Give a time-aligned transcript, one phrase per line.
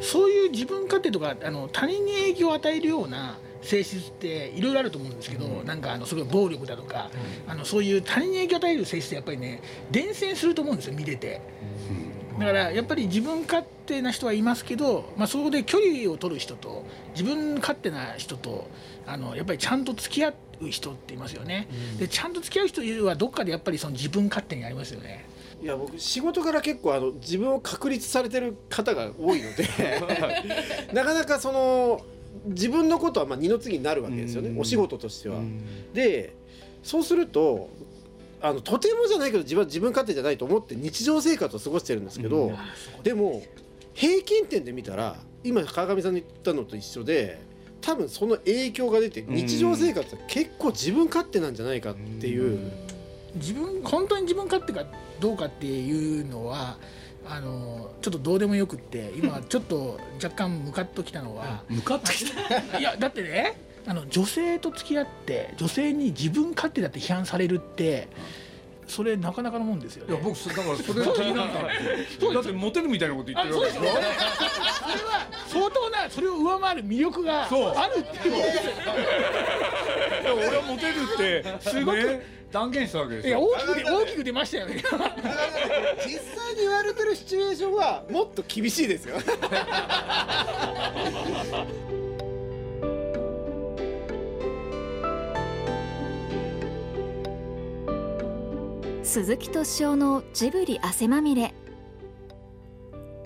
[0.00, 7.10] そういう自分勝手とかあの他人に影響を与えるような性質っていろいろあると思うんですけど、うん、なんかあのそれ暴力だとか、
[7.46, 11.40] うん、あのそういう他人に影響を与える性質ってやっぱりね伝染すると思うんですよ見てて。
[12.38, 18.70] だからやっぱり自分勝手な人はいますけど、まあ、そこで距離を取る人と自分勝手な人と
[19.06, 20.30] あのやっぱりちゃんと付き合
[20.62, 25.26] う人っていますよね、うん、でちゃんと付き合う人はどっかでやっぱりその自分勝手にありますよね。
[25.62, 29.68] いや僕仕事から結構あの自分を確立されてる方が多いので
[30.92, 32.00] なかなかその
[32.46, 35.40] 自分のことはまあ二の次になるわけですよね、お仕事としては。
[35.92, 36.34] で
[36.82, 37.68] そうすると
[38.40, 42.56] あのとてもじゃないけど自分は自分勝手じゃないと思って日常生活を過ごしてるんですけど、うん、
[43.02, 43.42] でも
[43.92, 47.38] 平均点で見たら今川上さんの言ったのと一緒で
[47.82, 52.44] 多分その影響が出て日常生活は結構自分勝手なんじゃないかっていう。
[52.44, 52.72] うん、
[53.36, 54.86] 自分本当に自分勝手か
[55.20, 56.78] どうかっていうのは
[57.28, 62.24] あのちょっとどうでもよくって今ちょっと若干ムカッときたのは ムカッとき
[62.70, 62.78] た？
[62.78, 68.08] いやだってねあの女性と付き合って女性に自分勝手だって批判されるって
[68.86, 73.80] それなかなかのもんですよ、ね、いや僕だからそれ気になっただってモテるみたいなこと言ってるわけでしょ？
[73.80, 74.00] それは
[75.46, 77.48] 相当なそれを上回る魅力があ
[77.94, 78.34] るっていう。
[80.36, 84.82] 俺はモテるってすごく、ね断言したわけですいや大きく 大きく出ましたよね。
[86.04, 89.16] 実際に言われてるシチュエーションはもっと厳しいですよ。
[99.02, 101.54] 鈴木敏夫のジブリ汗まみれ。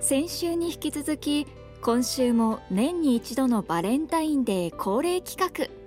[0.00, 1.46] 先週に引き続き
[1.82, 5.83] 今週も年に一度のバレンタインデー恒例企画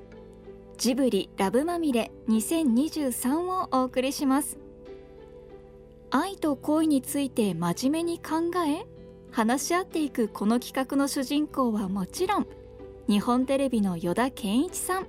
[0.77, 4.59] ジブリラブまみれ2023をお送りします。
[6.11, 8.85] 愛と恋について真面目に考え
[9.31, 12.47] 話し合っていくこの企画の主人公はもちろん
[13.09, 15.07] 日本テレビの依田健一さん。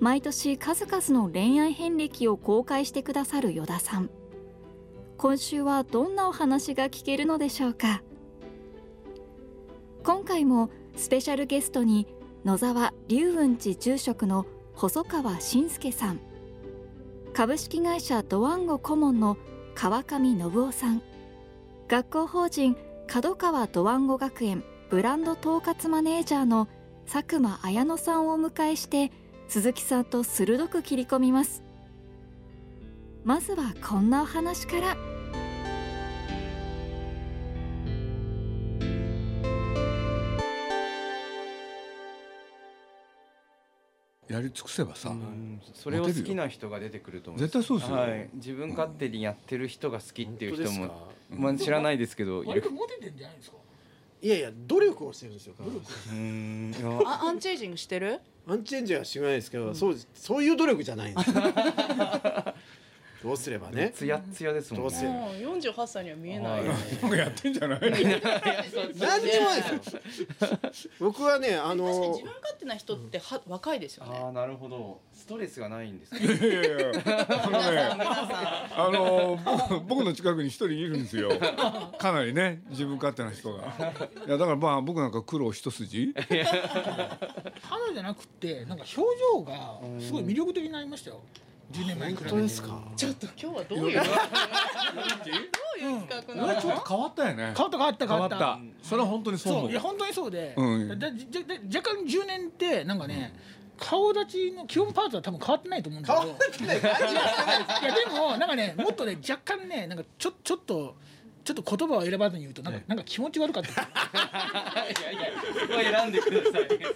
[0.00, 4.08] 毎年数々の恋愛遍歴を公開してくださる依田さん。
[5.18, 8.02] 今週はどんなお話が聞けるのでしょうか。
[10.02, 12.06] 今回もスペシャルゲストに
[12.42, 16.20] 野沢龍雲寺住職の細川信介さん。
[17.34, 19.36] 株式会社ドワンゴ顧問の
[19.74, 21.02] 川上信夫さん。
[21.86, 26.66] 学校法人角川ドワンゴ学園ブランド統括マネージャーの
[27.04, 29.12] 佐久間綾乃さんをお迎えして
[29.48, 31.62] 鈴木さんと鋭く切り込みます。
[33.22, 35.19] まずはこんなお話から。
[44.30, 45.12] やり尽くせばさ、
[45.74, 53.56] それを好きな人が出てくると思う絶対そうですよ、はい、自分勝手にやってる人が好きっていう人も、まあ、知らないですけど割とモテてんじゃないですか？
[54.22, 56.74] いやいや努力をしてるんですようん。
[57.06, 58.20] あアンチエイジングしてる？
[58.46, 61.30] アンチエイジングはしてないですけど、うん、そうそういう努力じゃないんです
[63.22, 63.92] どうすればね。
[63.94, 65.38] つやつやですもんね。
[65.42, 66.64] 四十八歳には見えない。
[66.64, 67.80] なんかやってんじゃない？
[67.90, 68.38] 何にもな
[69.58, 70.00] いですよ。
[70.98, 74.18] 僕はね、あの自分勝手な人っては若いですよね。
[74.22, 75.00] ああ、なるほど。
[75.12, 76.16] ストレスがないんです。
[76.16, 76.92] いやいやいや。
[77.44, 81.30] あのね、あの僕の近くに一人いるんですよ。
[81.98, 83.64] かなりね、自分勝手な人が。
[84.26, 86.14] いやだからまあ僕なんか苦労一筋。
[86.14, 91.20] 彼じゃなくて、なんか表情がすごい魅力的になりましたよ。
[91.72, 93.94] 10年前本当ですかちょっと今日はどういう？
[93.94, 94.04] どう？
[95.80, 97.54] いう企画なの、ちょっと変わったよね。
[97.56, 98.06] 変わった変わった。
[98.06, 98.58] 変わった。
[98.82, 101.42] それは本当にそういや本当にそうで、うん、だじゃ
[101.78, 103.34] 若干10年ってなんかね、
[103.78, 106.14] 顔立ちの基本パーツは多分変わってないと思うんだ
[106.52, 106.72] けど。
[106.72, 110.96] いやでもなんかねもっとね若干ねなんかちょちょっと
[111.44, 113.70] ちょっと言葉を選ばずに言うとなんかなんか気持ち悪かった。
[113.70, 113.74] い
[115.02, 115.22] やいや、
[115.58, 116.66] そこは選んでください。
[116.68, 116.88] 怪獣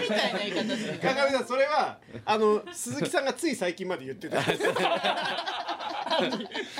[0.00, 0.98] みたいな言い方する。
[1.00, 4.38] 鏡さんそれはあの鈴木さんがつい最近まで言ってた。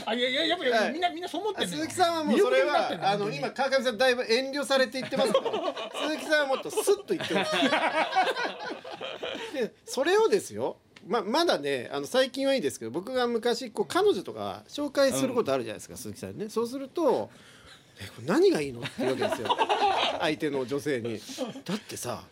[0.07, 5.51] あいやいややっぱり、はい、みんなみんなそう思って鈴木さんはもうそれはあの今川上さんだいぶ遠慮されて言ってますけど
[6.07, 7.57] 鈴木さんはもっとスッと言ってます。
[9.55, 17.31] でそれをですよままだねあの最近はいいですけど僕が昔こう彼女とか紹介することあるじゃないですか、うん、鈴木さんねそうすると
[18.01, 19.57] 「えこれ何がいいの?」って言うわけですよ
[20.21, 21.21] 相手の女性に。
[21.65, 22.25] だってさ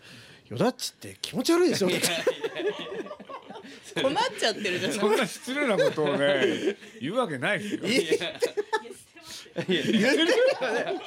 [0.49, 2.01] よだっちって気持ち悪いでしょって。
[4.01, 7.81] 困っちゃってるじゃないそんな失礼なことをね 言うわけないですよ。
[9.69, 11.03] 言ってるからね。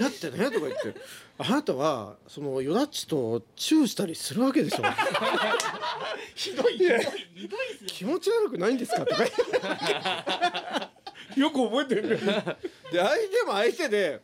[0.00, 1.00] だってねとか言って
[1.36, 4.82] あなたはそのよだっちとチューしたりするわけでしょ？
[6.34, 6.74] ひどい。
[6.78, 6.98] ひどい
[7.34, 9.24] ひどい気持ち悪くないんですかとか
[11.36, 12.16] よく覚えてるね
[12.92, 14.20] で相手も相手で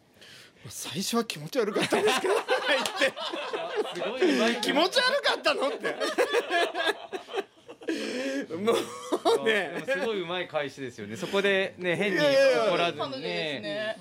[0.69, 2.35] 最初は気持ち悪かったんですけど。
[3.95, 5.97] すごいうまい気持ち悪かったのって。
[8.55, 8.73] も
[9.43, 9.83] うね。
[9.89, 11.17] すごいうまい返しですよね。
[11.17, 13.97] そこでね変に怒らずにね。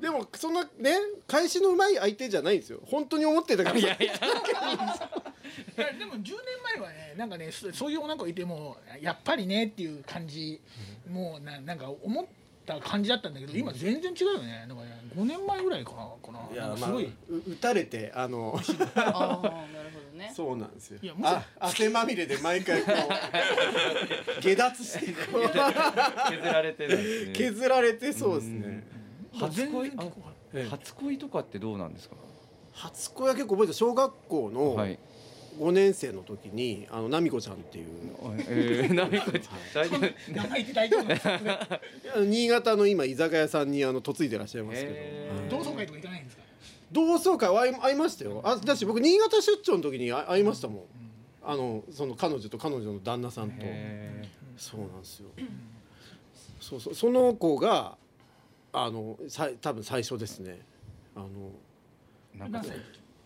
[0.00, 0.96] でもそんなね
[1.26, 2.80] 返しのうまい相手じゃないんですよ。
[2.84, 3.78] 本当に思ってたから。
[3.78, 4.12] いやいや。
[4.14, 6.34] いやでも10年
[6.76, 10.60] 前はねなんかねそそういう女の子いてもやっぱりねっていう感じ。
[11.08, 12.26] もうななんか思っ
[12.66, 14.66] た感じだったんだけど今全然違うよね。
[14.68, 17.12] なんかね5年前ぐらいかなかないやすごい、う
[17.52, 18.58] 打たれてあの。
[18.94, 20.32] ああなるほどね。
[20.34, 20.98] そうなんですよ。
[21.02, 25.12] いやあ汗まみれで毎回こう 下脱して。
[25.32, 27.32] こう削られてね。
[27.34, 28.97] 削られてそうですね
[29.34, 29.92] 初恋？
[29.96, 30.04] あ
[30.54, 30.68] ええ。
[30.70, 32.16] 初恋とかってどうなんですか？
[32.72, 33.74] 初恋は結構覚えてる。
[33.74, 34.98] 小学校のはい。
[35.58, 37.86] 5年生の時にあの奈美子ちゃんっていう。
[38.46, 39.82] えー、なみこちゃ
[42.22, 42.30] ん。
[42.30, 46.42] 新嫁の今居酒屋さんにあの嫁いでらっしゃいますけど、へー同窓会とか行かないんですか？
[46.92, 47.50] 同窓会？
[47.50, 48.40] は会い会いましたよ。
[48.44, 50.84] あだし僕新潟出張の時に会会いましたもん、
[51.44, 53.56] あのその彼女と彼女の旦那さんと。
[53.58, 55.30] へそうなんですよ。
[56.60, 57.96] そうそうその子が
[58.72, 60.60] あのさ多分最初ですね。
[61.14, 62.62] あのーなんか？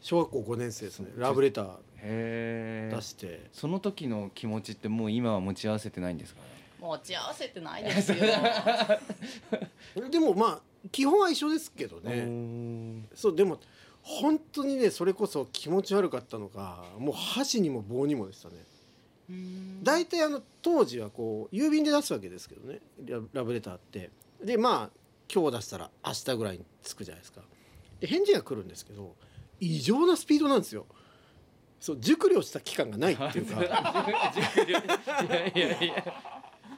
[0.00, 1.10] 小学校5年生ですね。
[1.16, 3.48] ラブレター出して。
[3.52, 6.40] その時の気持ちってもう今は持ち合わせてないんですか
[6.80, 8.16] 持ち合わせてないですよ。
[10.10, 10.60] でもまあ
[10.90, 12.26] 基本は一緒ですけどね。
[12.26, 13.60] ねそうでも
[14.02, 18.54] 本当にねそれこそ気持ち悪かったのがもう箸にも棒にもでしたね。
[19.30, 19.84] うん。
[19.84, 22.80] 大体あの当時はこう郵便で出すわけですけどね。
[23.06, 24.10] ララブレターって。
[24.42, 25.01] でまあ
[25.32, 27.40] 今日出したら明日ぐらいに着くじゃないですか。
[28.00, 29.14] で返事が来るんですけど
[29.60, 30.86] 異常なスピードなんですよ。
[31.80, 33.62] そう熟慮した期間がないっていうか。
[33.62, 36.04] いやいやいや。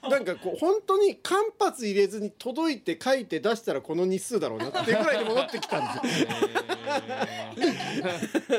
[0.09, 6.29] なんかこう本当に間髪入れずに届いて書いて出したらこの日数だろうなってぐらいで戻ってきたんですよ。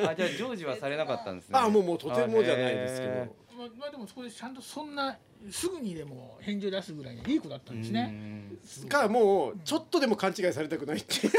[0.09, 1.59] あじゃあ成就はされなかったんですね。
[1.59, 5.17] あもうもうとてもじゃないですけどまあ、まあでもそこでちゃんとそんな
[5.49, 8.13] すぐにでも返事を出すぐらいのいい子だったんですーね。
[8.83, 8.89] うん。
[8.89, 11.31] かもうちょっとでも勘違いされたくないっていう。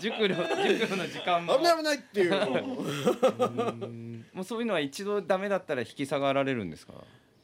[0.00, 1.56] 熟慮熟慮の時間も。
[1.56, 2.32] 危ない危ないっていう。
[2.32, 4.24] うん。
[4.32, 6.94] もうそういうのは一度ダメだったら引き下がられるんですか？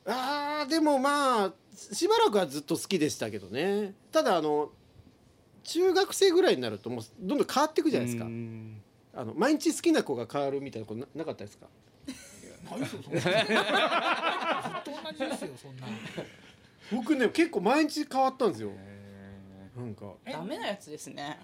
[0.07, 3.95] あーでもまあしばらくはずっと好きでしたけどね。
[4.13, 4.71] ただあの
[5.65, 8.25] 中学生ぐらいになるともうどんどん変わっていくじゃないですか。
[8.25, 8.81] うん。
[9.15, 11.67] あの毎日好きな子が変わるみたいなことななかったですか？
[12.79, 13.17] ずっと同
[15.13, 15.87] じですよそんな。
[16.93, 18.71] 僕ね結構毎日変わったんですよ。
[18.71, 20.13] へなんか。
[20.25, 21.39] えダメなやつですね。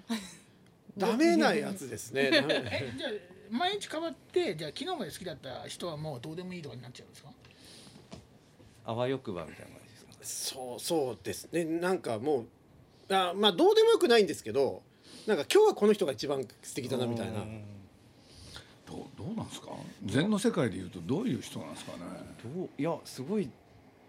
[0.96, 2.30] ダメなやつですね。
[2.32, 3.10] えじゃあ
[3.50, 7.28] 毎日変わってじゃあ昨日まで好きだった人はもうどうでもいいとかになっちゃうんですか？
[7.28, 7.32] ー
[8.90, 10.58] あわよくばみたいな感じですか？
[10.58, 11.64] そうそうですね。
[11.64, 12.46] なんかも
[13.08, 14.82] うあまあどうでもよくないんですけど
[15.26, 17.40] なんか今日はこの人が一番素敵だなみたいな。
[17.40, 17.64] うん
[18.92, 19.68] どうどうなんですか？
[20.04, 21.98] 禅の世界でいうとどういう人なんですかね？
[22.56, 23.48] どういやすごい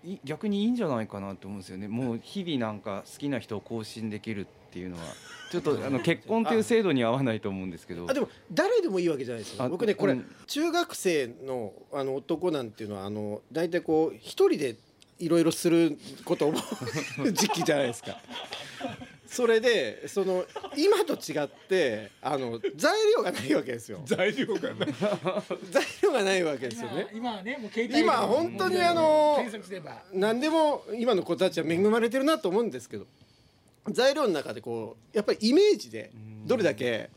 [0.06, 1.88] い逆にいいんじゃないかなと思うんですよね。
[1.88, 5.04] もう日々なんか好きな人を更新できるっていうのは。
[5.54, 8.08] ちょっとあの結婚っていう制度に合わないと思うんですけど。
[8.10, 9.64] あでも誰でもいいわけじゃないですよ。
[9.64, 10.26] あ僕ねこれ、うん。
[10.48, 14.76] 中学生のあの男なんていうのはあの大体こう一人で
[15.20, 16.58] いろいろすることを思
[17.26, 18.18] う時期じゃないですか。
[19.34, 20.46] それでその
[20.78, 24.00] 今と違ってあの材料がないわけですよ。
[24.06, 24.94] 材料がね
[25.72, 27.08] 材料がないわけですよ今ね。
[27.16, 29.44] 今はねもう携帯今本当にあの
[30.14, 33.08] 何でも今の子たちは恵まれてるなと思うんですけど
[33.90, 36.12] 材料の中でこうやっぱりイメージで
[36.46, 37.10] どれだけ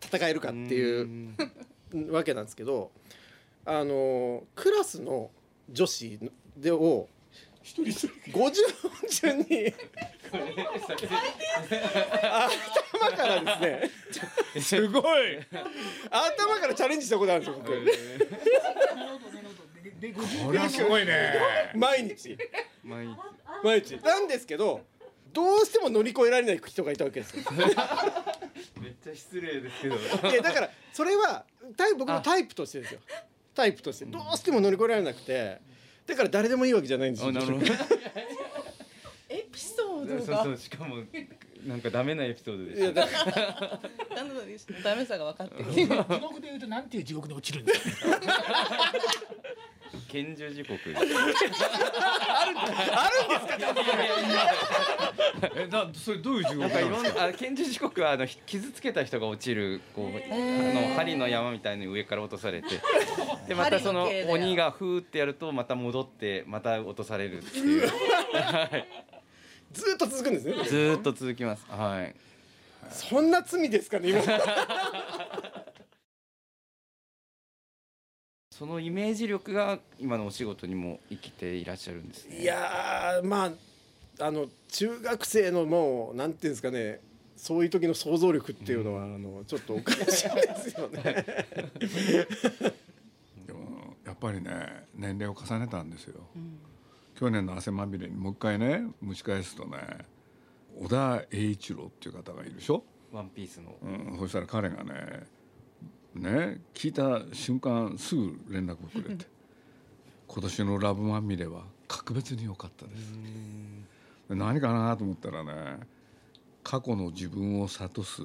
[0.00, 1.34] 戦えるかっていう
[2.12, 2.92] わけなんですけど
[3.64, 5.32] あのクラスの
[5.68, 6.20] 女子
[6.56, 7.08] でを
[7.74, 8.52] 50音
[9.08, 9.74] 順に
[13.02, 13.90] 頭からで
[14.54, 14.60] すね。
[14.62, 15.02] すごい。
[16.10, 17.70] 頭からチャレンジしたことあるんですよ僕。
[17.70, 21.34] なるほどなるほどでで50これはすごいね。
[21.74, 22.38] 毎日。
[22.84, 23.16] 毎日。
[23.62, 23.96] 毎日。
[24.02, 24.82] なんですけど
[25.32, 27.36] どうしても乗り越えられない人がいたわけです。
[27.36, 27.42] よ
[28.80, 29.96] めっちゃ失礼ですけど。
[29.96, 31.44] いやだからそれは
[31.76, 33.00] タイ僕のタイプとしてですよ。
[33.54, 34.04] タイプとして。
[34.06, 35.60] どうしても乗り越えられなくて
[36.06, 37.28] だから誰でもいいわけじゃないんですよ。
[37.30, 37.64] あなるほど。
[39.28, 40.44] エピソーそうドが。
[40.44, 40.96] そうしかも
[41.66, 43.06] なんかダメなエピソードでしいやだ
[44.14, 45.72] なのでダメさが分かってる。
[45.72, 48.20] 地獄で言うとなんていう地獄に落ちるんですか？
[50.24, 50.80] た拳銃時刻。
[55.56, 56.80] えなそれどういう地獄なんか？
[56.80, 56.96] いろ
[57.38, 60.10] 拳銃時刻はあのひ傷つけた人が落ちるこうあ
[60.88, 62.68] の針の山みたいに上から落とされて。
[63.48, 67.90] でまたその鬼がふーってやるとまた戻ってまた落とされるっていう。
[69.72, 70.54] ずっと続くんですね。
[70.64, 71.64] ずーっと続きます。
[71.68, 72.14] はい。
[72.90, 74.20] そんな罪ですかね今
[78.58, 82.40] そのイメージ力が今のお仕事にも生きていらっしゃるんですね。
[82.40, 83.52] いやーま
[84.18, 87.00] ああの中学生のもうなんていうんですかね
[87.36, 90.26] そういう時の想像力っていうのは、あのちょっとおかしいです
[90.80, 91.02] よね。
[93.46, 96.14] でもやっぱりね年齢を重ねたんですよ、
[97.14, 99.76] 去年の汗まみれにもう一回ね蒸し返すとね
[100.80, 102.82] 小田栄一郎っていう方がいるでしょ、
[103.12, 103.76] ワンピースの。
[103.82, 105.26] うん、そしたら彼がね
[106.20, 109.26] ね聞いた瞬間すぐ連絡をくれて
[110.26, 113.12] 「今年のラブまみれは格別に良かったです」
[114.28, 115.78] 何かなと思ったらね
[116.64, 118.22] 過去の自分を諭す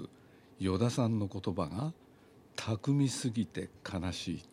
[0.60, 1.94] 依田さんの言葉が
[2.56, 4.48] 巧みすぎて悲しいって。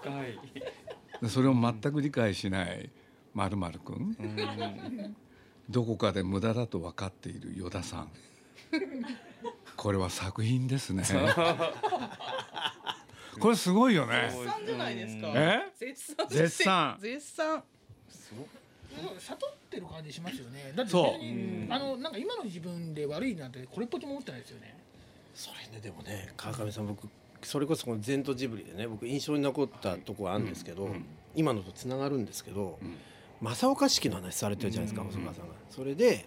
[0.00, 0.38] 深い。
[1.22, 2.90] でそれを全く理解しない
[3.34, 4.16] まるまるくん。
[5.68, 8.08] どこかで無駄だと分かっている依田さん
[9.78, 11.04] これは作品ですね。
[13.38, 14.28] これすごいよね。
[14.32, 15.32] 絶賛じゃないですか。
[15.36, 15.60] え？
[15.78, 16.26] 絶賛。
[16.28, 16.98] 絶賛。
[17.00, 17.62] 絶賛。
[19.20, 20.72] 悟ってる感じしますよね。
[20.74, 20.92] だって
[21.70, 24.76] あのなんか今の自分で悪いなんてこれっぽっちも思ってないですよね。
[25.32, 27.08] それねでもね川上さん僕
[27.44, 30.90] それこそこの前途ジブリでね僕印象に残ったところあるんですけど、
[31.36, 32.80] 今のとつながるんですけど、
[33.40, 35.54] 正岡式の話されてるじゃないですか細川さんが。
[35.70, 36.24] それで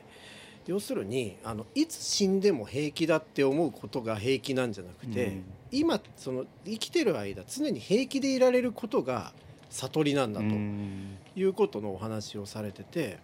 [0.67, 9.31] 要するにあのいつ死んでも平気だって思うことが平気なんじゃなくて、うん今その生きてる間常に平気でいられることが
[9.69, 10.47] 悟りなんだと。
[10.47, 13.17] うんいうことのお話をされてて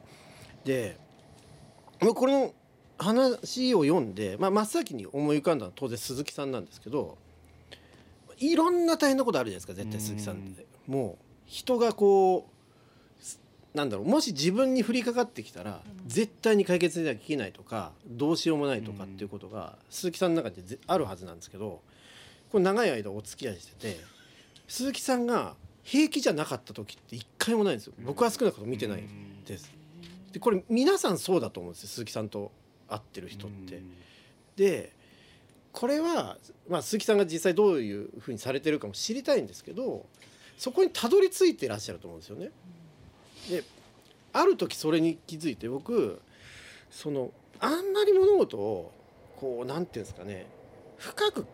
[0.63, 0.97] で
[1.99, 2.53] この
[2.97, 7.17] 話を読んで、まあ、真っ先に思い浮かんだのは当然鈴木さんなんですけど
[8.37, 10.65] いろんな大変なことあるじゃないですか絶対鈴木さんって。
[10.87, 12.56] もう人がこうす
[13.77, 21.81] なんだろうもし自分に降りかかってきたら絶対に解決できないとかどうしようもないとかっていうことが鈴木さんの中でぜあるはずなんですけど
[22.51, 23.97] これ長い間お付き合いしてて
[24.67, 25.53] 鈴木さんが
[25.83, 27.93] 平気じゃなかった時って一回もないんですよ。
[28.03, 29.03] 僕は少なくとも見てない
[29.45, 29.71] です。
[30.33, 32.51] でこれ皆さんそうだと思うんですよ鈴木さんと
[32.89, 33.81] 会ってる人って。
[34.55, 34.91] で
[35.71, 40.07] これは、まあ、鈴木さんが実際どういうふうにされてるかも知りたいんですけど
[40.57, 42.49] そこにたどり着いてらっしゃると思うんですよね。
[43.49, 43.63] で
[44.33, 46.21] ある時それに気づいて僕
[46.91, 48.91] そのあんまり物事を
[49.39, 50.47] こうなんていうんですかね
[50.97, 51.49] 深く考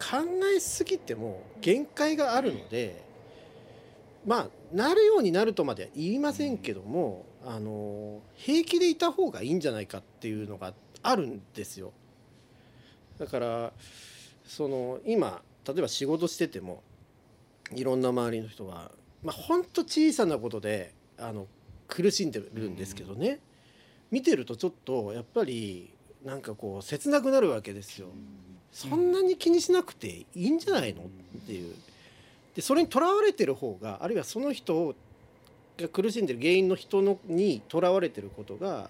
[0.56, 3.04] えすぎても限界があるので
[4.26, 11.92] まあなるようになるとまでは言いませんけどもあの平気でいた方がいいんじゃないかっていうのがあるんですよ。
[13.20, 13.74] だから
[14.46, 16.82] その今例えば仕事してても
[17.76, 18.92] いろんな周りの人が
[19.24, 21.48] まあほんと小さなことであの
[21.94, 23.40] 苦しんでるんですけどね
[24.10, 25.94] 見てるとちょっとやっぱり
[26.26, 28.08] なんかこう切なくなるわけですよ。
[28.72, 31.06] そんなに気にしなくていいんじゃないのっ
[31.46, 31.76] ていう。
[32.56, 34.96] でそれにとらわれてる方があるいはその人
[35.78, 38.90] が苦しんでる原因の人のにとらわれてることが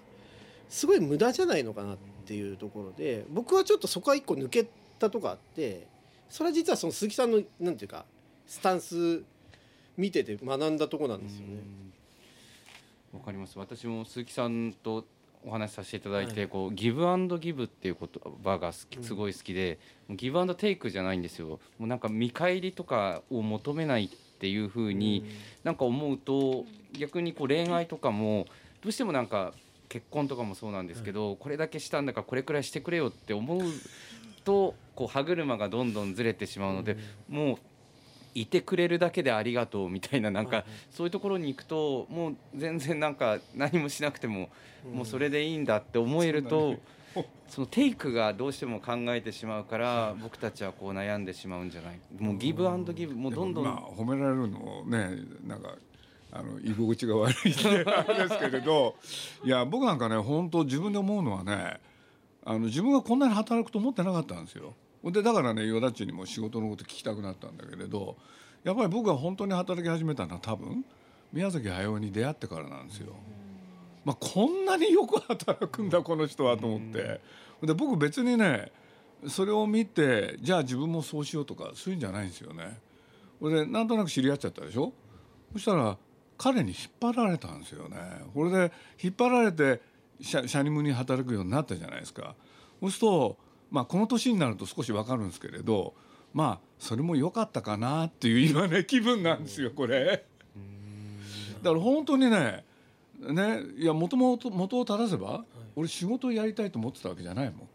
[0.68, 1.96] すごい無駄じゃないのかなっ
[2.26, 4.66] ていうところで僕はちょっとそこは一個抜け
[4.98, 5.86] たとこあって
[6.28, 8.04] それは実はその鈴木さんのなんていうか
[8.46, 9.22] スタンス
[9.96, 11.62] 見てて学んだとこなんですよね。
[13.14, 13.58] わかります。
[13.58, 15.06] 私も鈴木さんと
[15.46, 16.48] お話しさせていただいて、はい。
[16.48, 18.08] こうギブアンドギブっていう言
[18.42, 19.78] 葉がすごい好きで、
[20.08, 21.60] もうギブアンドテイクじゃないんですよ。
[21.78, 25.24] もうなんか見返りとかを求めないっていうふうに、
[25.62, 26.64] なんか思うと
[26.98, 28.46] 逆にこう恋愛とかも
[28.82, 29.52] どうしてもなんか
[29.88, 33.62] 結婚とかもそうなんですけど、これだけしたんだからこれくらいしてくれよって思う
[34.44, 36.96] とこう歯車がどんどんずれてしまうので、
[37.28, 37.58] もう
[38.34, 44.50] いてくれるだけでありがとうみたいななんか、そういうところに行くともう全然なんか何もしなくても、
[44.92, 46.76] もうそれでいいんだって思えると。
[47.48, 52.00] そのテイクがどうしても考えてしまうから僕たちはこう悩んでしまうんじゃない。
[52.18, 55.10] もうギブアンドギブもうどんどん褒められるのもね
[55.46, 55.76] なんか
[56.32, 58.96] あの居心地が悪いってあれですけれど
[59.44, 61.78] いや僕なんかね本当自分で思うのはね
[62.44, 64.74] あの自分がこんなに働くと思ってなかったんですよ。
[65.10, 68.16] でだからねヨダッチにも仕事のこと聞きたくなったんだけれど
[68.62, 70.84] やっぱり僕が本当に働き始めたのは多分
[71.32, 73.14] 宮崎駿に出会ってからなんですよ。
[74.04, 77.20] まあ、こんなによく働くんだこの人はと思って
[77.62, 78.70] で僕別にね
[79.28, 82.78] それを見てじゃあ自分もそうしようとかそういうんじゃないんですよね。
[83.40, 84.92] でなんとなく知り合っちゃったでしょ？
[85.54, 85.96] そしたら
[86.36, 87.96] 彼に引っ張られたんですよね。
[88.34, 89.80] これで引っ張られて
[90.20, 92.34] シャシャニムに働くようになったじゃないですか。
[92.80, 93.38] そうすると、
[93.70, 95.94] まあ、この年になると少しわかるんですけれど
[96.32, 100.24] まあそれも良かったかなっていう今ね気分なんですよこれ。
[101.62, 102.64] だから本当にね
[103.20, 105.44] ねいやもともと元を正せば、
[105.76, 107.68] 俺仕事をやりたいと思ってたわけじゃないもん。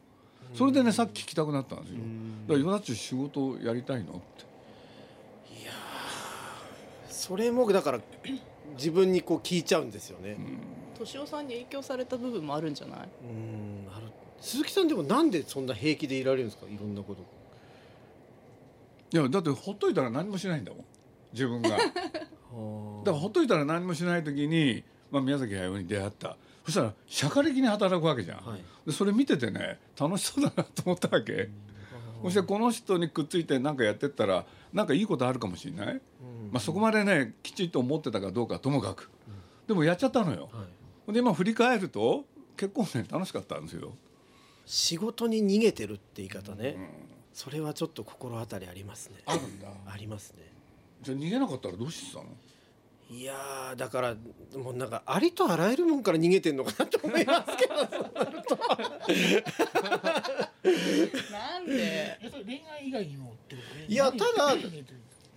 [0.54, 1.98] それでねさっき聞きたくなったんですよ。
[2.48, 4.22] だから与田っち仕事をやりたいのって。
[7.10, 8.00] それもだから
[8.76, 10.38] 自分にこう聞いちゃうんですよね。
[10.96, 13.10] 敏夫さんに影響された部分もあるんじゃない？
[13.24, 13.79] うん
[14.42, 16.66] 鈴木さんでもなんでそんな平気でいられるんですか？
[16.68, 17.22] いろんなこと。
[19.12, 20.86] いやだってほっといたら何もしないんだもん。
[21.34, 21.70] 自分が。
[21.78, 21.90] だか
[23.06, 26.38] らほっといたら何もしない時に、まあ、宮崎駿に出会った。
[26.66, 28.62] そしたらしゃかりきに働くわけじゃん、はい。
[28.86, 31.50] でそれ見ててね楽しそうだなと思ったわけ。
[32.22, 36.02] そしてこの人にくっついて何かやってったらなんかいいことあるかもしれない、
[36.52, 39.10] まあ、そこまでねきちっと思ってたかどうかはともかく。
[39.68, 40.66] でもやっちゃったのよ、は
[41.08, 41.14] い。
[41.14, 42.26] で今振り返ると
[42.58, 43.94] 結構ね楽しかったんですよ、
[44.72, 46.78] 仕事に逃げてるって言い方ね、
[47.34, 49.16] それはちょっと心当たりありますね。
[49.26, 49.68] あるんだ。
[49.88, 50.44] ありますね。
[51.02, 52.26] じゃあ逃げなかったらどうしてたの？
[53.10, 54.16] いやーだから
[54.56, 57.74] もうなんかありとあらゆるもんから逃げてんのかなと思いますけど
[61.32, 64.56] なんで恋愛以外にもってことねいやただ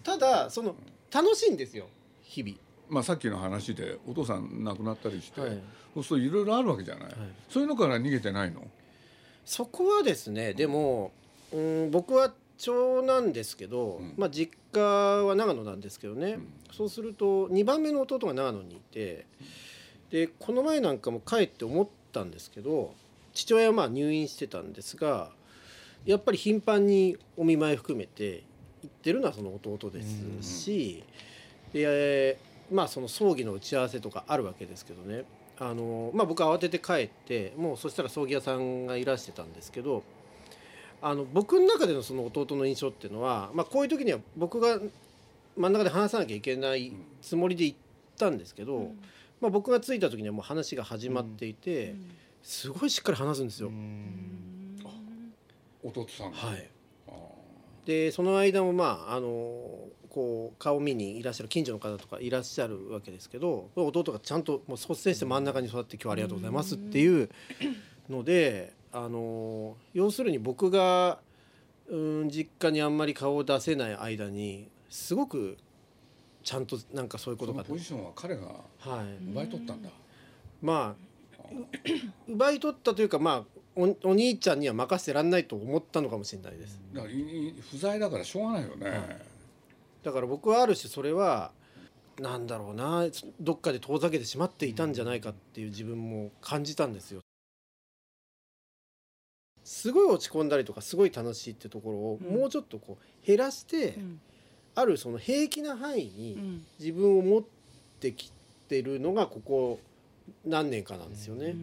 [0.04, 0.76] ただその
[1.10, 1.86] 楽しいんですよ
[2.20, 2.56] 日々。
[2.90, 5.58] まあ、さっきの話でお父さん亡くなったりして、はい。
[5.94, 7.14] そうするといろいろあるわけじゃない、
[7.48, 8.60] そういうのから逃げてないの？
[9.44, 11.12] そこはですねでも
[11.52, 14.14] うん僕は長男ですけど、うん。
[14.16, 16.48] まあ、実家は長野なんですけどね、ん。
[16.72, 19.26] そうすると2番目の弟が長野にいて
[20.10, 22.94] でこの前なんかも帰って思ったんですけど
[23.34, 25.30] 父親はまあ入院してたんですが
[26.04, 28.42] やっぱり頻繁にお見舞い含めて
[28.82, 31.04] 行ってるのはその弟ですし、
[31.72, 32.38] で
[32.70, 35.24] まあその葬儀の打ち合わせとかあるわけですけどね
[35.62, 40.02] あの、まあ、僕慌てて帰ってもうそしたら葬儀屋さんがいらしてたんですけど
[41.00, 44.80] あの僕の中でのその弟の印象っていうのは、まあ、こういう時には僕が
[45.56, 47.78] 真ん中で話さなきゃいけないつもりで行っ
[48.18, 48.90] たんですけど、
[49.40, 51.94] まあ、僕が着いた時にはもう話が始まっていて、
[52.42, 53.70] すごいしっかり話すんですよ。
[55.82, 56.36] 弟さんが。
[56.38, 56.70] はい。
[57.08, 57.12] あ
[57.84, 59.60] でその間もまああの
[60.12, 67.30] こう顔見にいらっしゃる近所の方とかいらっしゃるわけですけど弟がちゃんともう率先して真ん中に座って「今日はありがとうございます」っていう
[68.10, 71.18] のであの要するに僕が
[71.88, 75.56] うん実家にあんまり顔を出せない間にすごく
[76.42, 78.42] ちゃんとなんかそういうことがのポジションは彼が
[78.80, 79.88] はい奪い取ったんだ、
[80.60, 80.94] ま
[81.40, 81.46] あ
[82.28, 86.78] う奪い取ったというかまあおお兄ちゃんには任せてらんないと思ったのかもしれないです。
[86.92, 89.31] だからいい不在だからしょうがないよね、
[90.02, 91.52] だから僕はある種それは
[92.20, 93.06] なんだろうな
[93.40, 97.20] どっかで遠ざけてしまっていたんじゃないかっていう自分も感じたんですよ。
[99.64, 104.20] すごい落ち込んだりとかすごい楽しいってところをうんもうちょっとこう減らして、うん
[104.74, 107.42] あるその平気な範囲うにん自分を持っ
[108.00, 108.32] てき
[108.70, 109.78] てるのがここ
[110.46, 111.54] 何年かなんですよね。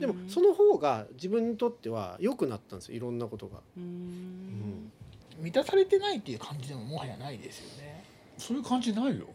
[0.00, 3.58] でもその方が自分にとっては良くなったんですよいろんなことが。
[3.58, 4.92] ううんん
[5.40, 8.04] 満たされてないっていう感じでももはやないですよね。
[8.38, 9.26] そういう感じないよ。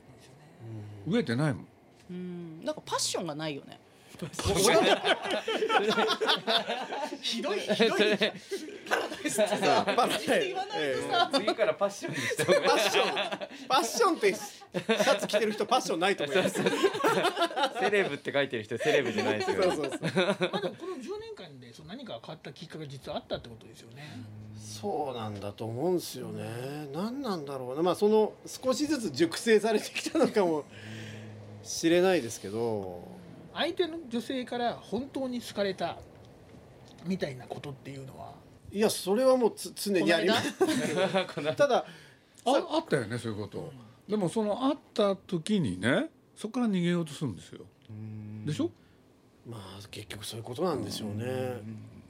[1.08, 1.68] 飢えてないもん。
[2.10, 2.66] うん。
[2.66, 3.80] なんかパッションがないよね。
[7.22, 8.00] ひどいひどい
[9.30, 9.46] さ
[9.88, 13.14] あパッって言わないとさ次からパッションにした方がいいパッション
[13.68, 16.62] パッションってシャツ着てる人パッションないと思います。
[17.80, 20.00] セレブって書いてる人セレブじゃないですよねそうそうそう。
[20.52, 24.04] まあでもこの10年間でそう何か変わったきっかけが実はあったってことですよね
[24.58, 26.44] そうなんだと思うんですよね。
[26.94, 27.82] 何なんだろうな。
[27.82, 30.66] まあその少しずつ熟成されてきたのかも
[31.64, 33.16] しれないですけど。
[33.54, 35.98] 相手の女性から本当に好かれた
[37.06, 38.34] みたいなことっていうのは
[38.76, 40.54] いやそれはもうつ常にあります。
[41.56, 41.86] ただ
[42.46, 43.72] ああったよねそういうこと、
[44.10, 47.62] でもそのあった時にねそこから逃げようとするんですよ。
[48.46, 48.70] でしょ？
[49.48, 51.62] まあ結局そういうことなんでしょうね。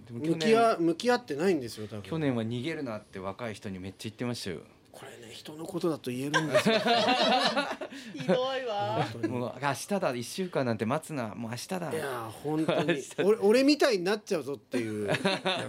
[0.09, 2.01] 向き合年向き合ってないんですよ多分。
[2.01, 4.61] 去年は逃げるなって若い人にめっちゃ言ってましたよ
[4.95, 6.79] これね人のことだと言えるんですよ。
[8.15, 9.05] ひどいわ。
[9.27, 11.35] もう明日だ1週間なんて待つな。
[11.35, 11.91] もう明日だ。
[11.93, 13.03] いや本当に。
[13.19, 15.05] 俺俺みたいになっちゃうぞっていう。
[15.05, 15.15] いや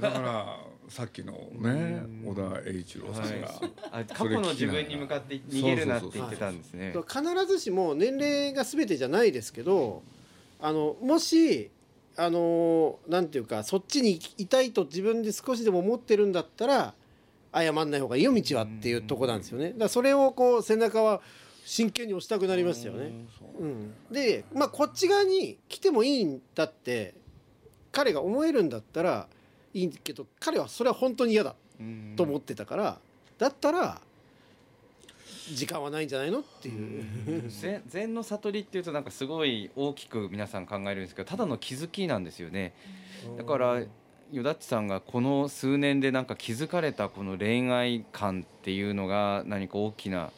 [0.00, 3.60] だからさっきのね小田栄一郎さんが、
[3.90, 6.94] あ過去の自分に向かって逃げるなって言ってたんですね。
[7.08, 10.04] 必ずしも年齢が全てじゃないですけど
[10.60, 11.70] あのもし
[12.16, 16.94] あのなんていうかそっちにいたいと自分で少しでも思ってるんだったら
[17.62, 19.70] 謝んない方がいいよ道はっていうとこなんですよね。
[19.70, 21.20] だからそれをこう背中は
[21.64, 23.12] 真剣に押したくなりましたよね。
[23.58, 27.14] うん、でまあこっち側に来てもいいんだって
[27.90, 29.26] 彼が思えるんだったら
[29.74, 31.54] いいけど彼はそれは本当に嫌だ
[32.16, 32.98] と思ってたから
[33.38, 34.00] だったら
[35.52, 37.04] 時間はないんじゃないのっていう。
[37.48, 42.74] 禅禅の悟りっていうとなんかすごい大きく皆さん考えるんですけどただの気づきなんですよね。
[43.36, 43.82] だから
[44.32, 50.30] よだっちさんがこの数年でなんか気づかれたこの恋愛観っていうのが何か大きな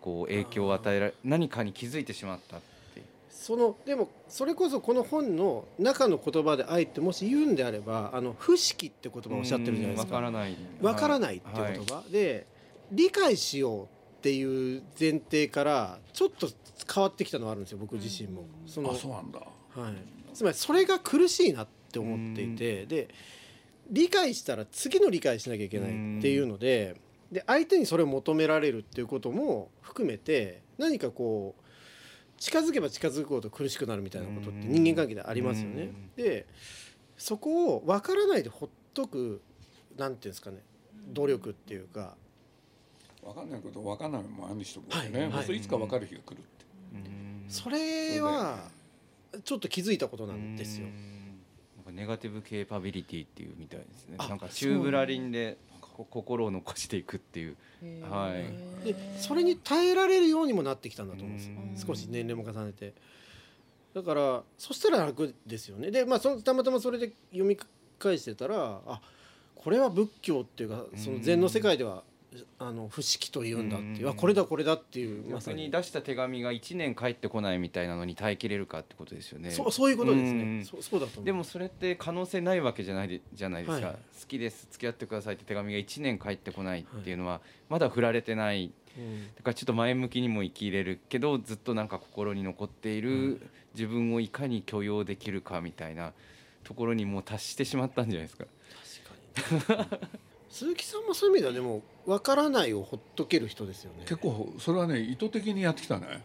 [0.00, 2.60] こう影響を与えられ何かに気づいてしまったっ
[2.94, 3.00] て。
[3.00, 10.14] いうそのでもそれこそこの本の中の言葉であえてもし言うんであればあの不識って言葉をおっしゃってるじゃないですか。
[10.14, 12.46] わからないわからないっていう言葉、で
[12.92, 13.86] 理解しようっ
[14.20, 16.48] ていう前提からちょっと
[16.92, 18.44] 変わってきたのはあるんですよ僕自身も。
[18.66, 19.40] そのあそうなんだ。
[19.40, 23.08] はい、つまりそれが苦しいなって思っていてで
[23.90, 26.96] 理解したら次の理解しなきゃいけないっていうので
[27.32, 31.62] で相手にそれを求められるっていうことも含めて何かこう
[32.38, 35.90] 近づけば近づくほど苦しくなるみたいなことって人間関係でありますよね。
[36.16, 36.46] で
[37.16, 39.40] そこを分からないでほっとく
[39.96, 40.58] なんていうんですかね
[41.12, 42.16] 努力っていうか。
[43.24, 45.44] 分かんないこと分かんないもんある人もはいね、はい。
[45.44, 46.48] そういつか分かる日が来るって、
[47.48, 48.70] それは
[49.44, 50.86] ちょっっと気づいたことなんですよ
[51.98, 54.14] ネガティブケーパビリティっていうみたいですね。
[54.18, 57.56] あなんかチューブラリンでこ心を残していくっていう。
[58.08, 58.86] はい。
[58.86, 61.36] でそれに耐えられるようにもなってきたんだと思うん
[61.72, 61.84] です。
[61.84, 62.94] 少し年齢も重ねて。
[63.94, 65.90] だからそしたら楽ですよね。
[65.90, 67.58] でまあそのたまたまそれで読み
[67.98, 69.00] 返してたらあ
[69.56, 72.04] これは仏教っていうかその禅の世界では
[72.58, 74.10] あの不思議と言うんだっていう。
[74.10, 75.32] うこれだこれだっていう。
[75.32, 75.64] まさ逆に。
[75.66, 79.50] に出した手紙が1年返ってこないみたいなのに耐えきれるかってことですよね。
[79.50, 80.58] そうそういうことですうん。
[80.58, 84.68] ねそうそうだとでもそれって可能性ないわけじゃないでじゃないですか、はい好きです。
[84.70, 88.72] 付き合ってくださいって手紙が1年返ってこないっていうのはまだ振られてない。
[88.98, 89.26] うん。
[89.36, 93.40] だからちょっと前向きにも生きれるけどずっとなんか心に残っている
[93.74, 96.12] 自分をいかに許容できるかみたいな
[96.64, 98.44] ところにもう達してしまったんじゃないですか。
[99.34, 100.18] 確かに
[100.50, 104.00] 鈴木さんもそういう意味ではでも分からないをほっとける人ですよね。
[104.02, 106.22] 結構それはね意図的にやってきたね。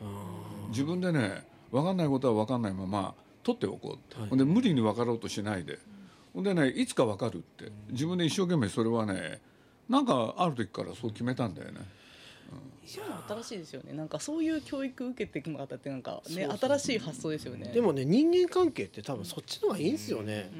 [0.69, 4.37] 自分でね分かんないことは分かんないまま取っておこうって、はい。
[4.37, 5.79] で無理に分かろうとしないで。
[6.33, 7.71] ほんでねいつか分かるって。
[7.89, 9.41] 自分で一生懸命それはね
[9.89, 11.81] なんかある時からそう決めたんだよね。
[12.85, 13.93] そういうの新しいですよね。
[13.93, 17.71] なんかそういう教育受けてもらったってなんかねそうそう新しい発想ですよね。
[17.73, 20.51] でもね人間関係って多分そっちの方がいいんですよね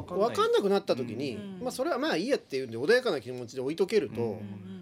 [0.00, 0.28] 分かんない。
[0.28, 1.60] 分かんなくなった時に、うん。
[1.62, 4.28] まあそれはまあいいやっていうんで穏やかな気持ちで置いとけると、うん。
[4.28, 4.72] うんうん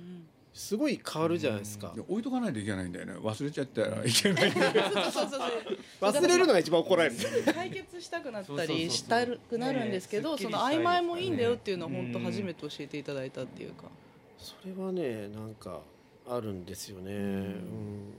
[0.53, 1.93] すごい変わるじゃないですか。
[1.95, 3.13] で、置いとかないといけないんだよね。
[3.15, 4.51] 忘れちゃったらいけない。
[4.53, 7.17] そうそうそうそう忘れるのが一番怒られる。
[7.55, 13.85] 解決したくなったりしたくなるんですけど、その曖昧もいいんだよっていうのをうん本当初めて教えていただいたっていうか、
[14.39, 15.83] それはねなんか
[16.29, 18.10] あるんですよね、うん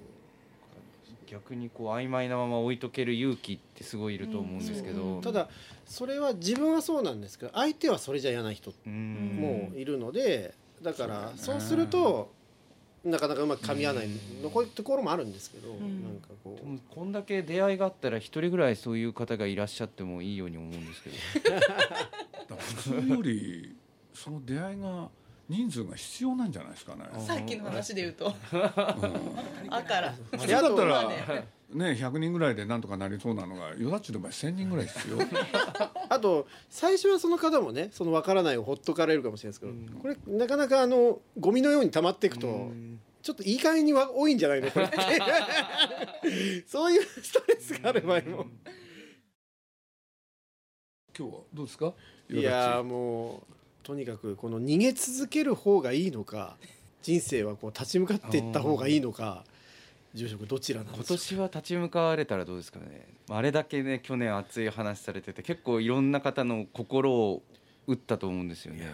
[1.31, 5.47] 逆にこう曖昧なまま置いとける勇気ってすごいいると思うんですけど、うんただ
[5.85, 9.69] それは自分はそうなんですけど相手はそれじゃ嫌な人うん。
[9.71, 12.31] もいるのでだからそうすると
[13.03, 14.09] なかなかうまく噛み合わない
[14.43, 16.03] のこういうところもあるんですけど、ん。
[16.03, 21.09] なんかこでもこんだけ出会いがあったら一人ぐらいそういう方がいらっしゃってもいいように思うんですけ
[21.49, 21.55] ど。
[21.55, 21.75] だか
[22.49, 23.75] ら普通より
[24.13, 25.09] その出会いが
[25.51, 28.25] 人数が必要なんじゃないですかね、さっきの話で言うと。
[28.53, 28.61] うん。
[29.73, 30.09] あから。
[30.31, 31.47] う普通だったまあらね。
[31.73, 35.17] ね100人ぐらいでなんとかなりそうなのがよだっちの場合1,000人ぐらい必要。
[36.09, 39.87] あと最初はその方もねその分からないをほっとかれるかもしれないですけど、うん。
[40.01, 42.71] これなかなかあのゴミのように溜まっていくと、
[43.21, 44.71] ちょっといい加減には多いんじゃないの？
[44.71, 44.85] これ。
[44.85, 44.97] っ て
[46.67, 48.45] そういうストレスがある場合も。
[51.17, 51.93] 今日はどうですか？
[52.29, 56.57] いやーもうとにかくこの逃げ続ける方がいいのか
[57.01, 59.43] 人生はこう立ち向かっていった方がいいのか
[60.13, 61.13] 住職どちらなん今ですか？
[61.13, 63.07] 年は立ち向かわれたらどうですかね。
[63.29, 67.41] あれだけね去年熱い話されてて結構いろんな方の心を
[67.87, 68.91] 打ったと思うんですよね。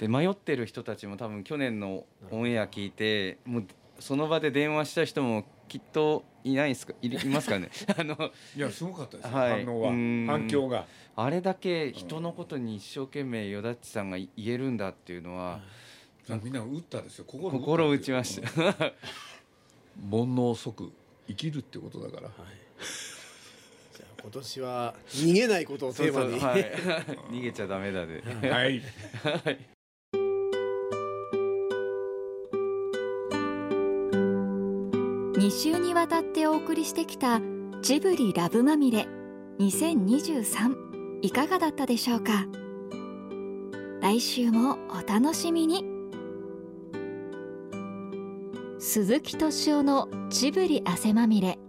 [0.00, 3.66] で迷ってる人たちも多分去年のオンエア聞いてもう
[3.98, 6.94] その場で電話した人もきっといないですか？
[7.02, 7.70] いるいますかね。
[7.98, 8.14] あの
[8.56, 9.64] いやすごかったですよ、はい。
[9.64, 9.90] 反応は。
[9.90, 10.26] うん。
[10.28, 10.86] 反響が。
[11.16, 15.60] あれだけ人のことに一生懸命よだっちさんが言えるんだっていうのは
[16.42, 17.24] みんな打ったですよ。
[17.26, 18.62] 心打ちました。
[18.62, 18.72] うん。
[18.72, 18.90] 煩
[20.34, 20.92] 悩即
[21.26, 22.28] 生きるってことだから。
[22.28, 22.36] はい。
[23.96, 26.30] じゃあ今年は逃げないことをテーマに。
[26.32, 26.62] そうそうはい、
[27.32, 28.22] 逃げちゃダメだで。
[28.50, 28.82] はい
[35.46, 37.40] 2週にわたってお送りしてきた
[37.80, 39.06] ジブリラブまみれ
[39.60, 42.46] 2023いかがだったでしょうか？
[44.00, 45.84] 来週もお楽しみに。
[48.80, 51.60] 鈴木敏夫のジブリ汗まみれ。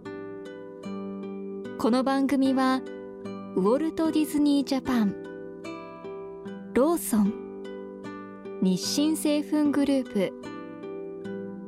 [1.78, 2.82] この番組は
[3.54, 5.14] ウォルト・ディズニー・ジャパン
[6.74, 7.32] ローソン
[8.60, 10.32] 日清製粉グループ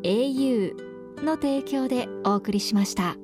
[0.03, 0.90] au
[1.25, 3.17] の提供でお送りしました。